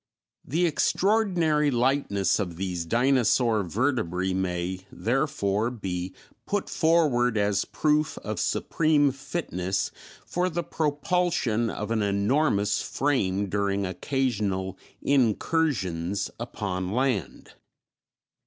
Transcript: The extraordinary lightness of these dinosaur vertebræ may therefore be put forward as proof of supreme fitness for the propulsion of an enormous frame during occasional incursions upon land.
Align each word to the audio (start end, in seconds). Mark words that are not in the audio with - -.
The 0.43 0.65
extraordinary 0.65 1.69
lightness 1.69 2.39
of 2.39 2.55
these 2.55 2.85
dinosaur 2.87 3.63
vertebræ 3.63 4.33
may 4.33 4.79
therefore 4.91 5.69
be 5.69 6.15
put 6.47 6.71
forward 6.71 7.37
as 7.37 7.65
proof 7.65 8.17
of 8.23 8.39
supreme 8.39 9.11
fitness 9.11 9.91
for 10.25 10.49
the 10.49 10.63
propulsion 10.63 11.69
of 11.69 11.91
an 11.91 12.01
enormous 12.01 12.81
frame 12.81 13.47
during 13.47 13.85
occasional 13.85 14.75
incursions 15.03 16.31
upon 16.39 16.91
land. 16.91 17.51